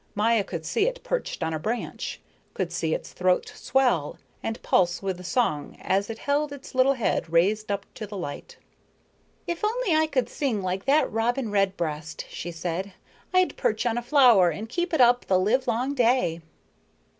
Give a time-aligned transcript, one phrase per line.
[0.15, 2.19] Maya could see it perched on a branch,
[2.55, 6.93] could see its throat swell and pulse with the song as it held its little
[6.93, 8.57] head raised up to the light.
[9.45, 12.93] "If only I could sing like that robin redbreast," she said,
[13.31, 16.41] "I'd perch on a flower and keep it up the livelong day."